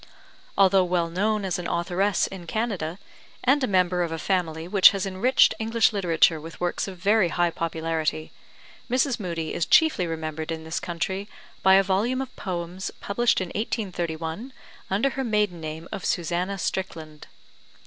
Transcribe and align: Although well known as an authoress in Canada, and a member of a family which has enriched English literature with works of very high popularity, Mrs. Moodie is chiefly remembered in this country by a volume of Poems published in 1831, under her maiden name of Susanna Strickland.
Although 0.57 0.85
well 0.85 1.11
known 1.11 1.45
as 1.45 1.59
an 1.59 1.67
authoress 1.67 2.25
in 2.25 2.47
Canada, 2.47 2.97
and 3.43 3.63
a 3.63 3.67
member 3.67 4.01
of 4.01 4.11
a 4.11 4.17
family 4.17 4.67
which 4.67 4.89
has 4.89 5.05
enriched 5.05 5.53
English 5.59 5.93
literature 5.93 6.41
with 6.41 6.59
works 6.59 6.87
of 6.87 6.97
very 6.97 7.29
high 7.29 7.51
popularity, 7.51 8.31
Mrs. 8.89 9.19
Moodie 9.19 9.53
is 9.53 9.67
chiefly 9.67 10.07
remembered 10.07 10.51
in 10.51 10.63
this 10.63 10.79
country 10.79 11.29
by 11.61 11.75
a 11.75 11.83
volume 11.83 12.19
of 12.19 12.35
Poems 12.35 12.89
published 12.99 13.41
in 13.41 13.49
1831, 13.49 14.53
under 14.89 15.11
her 15.11 15.23
maiden 15.23 15.61
name 15.61 15.87
of 15.91 16.03
Susanna 16.03 16.57
Strickland. 16.57 17.27